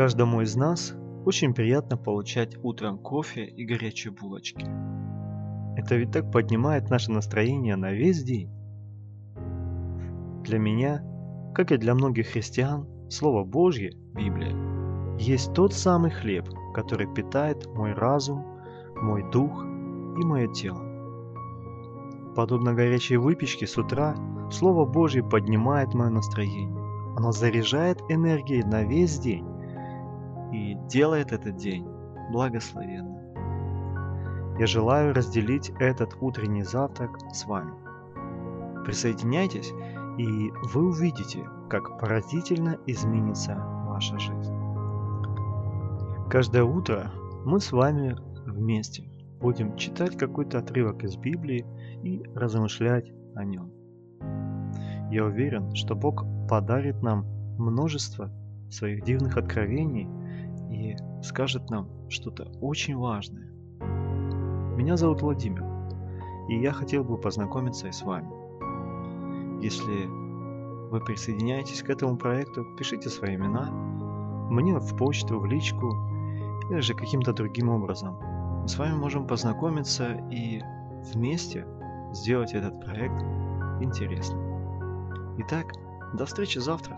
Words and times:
Каждому 0.00 0.40
из 0.40 0.56
нас 0.56 0.94
очень 1.26 1.52
приятно 1.52 1.98
получать 1.98 2.56
утром 2.62 2.96
кофе 2.96 3.44
и 3.44 3.66
горячие 3.66 4.14
булочки. 4.14 4.64
Это 5.76 5.96
ведь 5.96 6.10
так 6.10 6.32
поднимает 6.32 6.88
наше 6.88 7.12
настроение 7.12 7.76
на 7.76 7.92
весь 7.92 8.24
день. 8.24 8.50
Для 10.42 10.58
меня, 10.58 11.04
как 11.54 11.70
и 11.70 11.76
для 11.76 11.94
многих 11.94 12.28
христиан, 12.28 12.88
Слово 13.10 13.44
Божье, 13.44 13.92
Библия, 14.14 14.56
есть 15.18 15.52
тот 15.52 15.74
самый 15.74 16.10
хлеб, 16.10 16.48
который 16.72 17.06
питает 17.06 17.66
мой 17.66 17.92
разум, 17.92 18.42
мой 19.02 19.22
дух 19.30 19.62
и 19.62 20.24
мое 20.24 20.50
тело. 20.50 20.80
Подобно 22.34 22.72
горячей 22.72 23.18
выпечке 23.18 23.66
с 23.66 23.76
утра, 23.76 24.16
Слово 24.50 24.86
Божье 24.86 25.22
поднимает 25.22 25.92
мое 25.92 26.08
настроение. 26.08 26.74
Оно 27.18 27.32
заряжает 27.32 28.00
энергией 28.08 28.62
на 28.62 28.82
весь 28.84 29.18
день 29.18 29.49
и 30.52 30.76
делает 30.88 31.32
этот 31.32 31.56
день 31.56 31.86
благословенным. 32.30 33.20
Я 34.58 34.66
желаю 34.66 35.14
разделить 35.14 35.72
этот 35.78 36.16
утренний 36.20 36.64
завтрак 36.64 37.18
с 37.32 37.46
вами. 37.46 37.72
Присоединяйтесь, 38.84 39.72
и 40.18 40.50
вы 40.72 40.88
увидите, 40.88 41.48
как 41.68 41.98
поразительно 41.98 42.76
изменится 42.86 43.56
ваша 43.86 44.18
жизнь. 44.18 44.54
Каждое 46.28 46.64
утро 46.64 47.10
мы 47.44 47.60
с 47.60 47.72
вами 47.72 48.16
вместе 48.46 49.04
будем 49.40 49.76
читать 49.76 50.16
какой-то 50.16 50.58
отрывок 50.58 51.02
из 51.04 51.16
Библии 51.16 51.64
и 52.02 52.22
размышлять 52.34 53.10
о 53.34 53.44
нем. 53.44 53.70
Я 55.10 55.24
уверен, 55.24 55.74
что 55.74 55.94
Бог 55.94 56.24
подарит 56.48 57.02
нам 57.02 57.24
множество 57.58 58.30
своих 58.70 59.02
дивных 59.04 59.36
откровений 59.36 60.06
скажет 61.30 61.70
нам 61.70 61.86
что-то 62.08 62.50
очень 62.60 62.96
важное. 62.96 63.52
Меня 64.76 64.96
зовут 64.96 65.22
Владимир, 65.22 65.64
и 66.48 66.58
я 66.58 66.72
хотел 66.72 67.04
бы 67.04 67.16
познакомиться 67.18 67.86
и 67.86 67.92
с 67.92 68.02
вами. 68.02 68.28
Если 69.62 70.06
вы 70.90 71.00
присоединяетесь 71.00 71.84
к 71.84 71.90
этому 71.90 72.16
проекту, 72.16 72.64
пишите 72.76 73.08
свои 73.08 73.36
имена 73.36 73.70
мне 74.50 74.76
в 74.76 74.96
почту, 74.96 75.38
в 75.38 75.46
личку 75.46 75.94
или 76.68 76.80
же 76.80 76.94
каким-то 76.94 77.32
другим 77.32 77.68
образом. 77.68 78.16
Мы 78.62 78.68
с 78.68 78.76
вами 78.76 78.96
можем 78.96 79.28
познакомиться 79.28 80.20
и 80.32 80.60
вместе 81.14 81.64
сделать 82.12 82.54
этот 82.54 82.84
проект 82.84 83.22
интересным. 83.80 85.38
Итак, 85.38 85.66
до 86.12 86.26
встречи 86.26 86.58
завтра. 86.58 86.96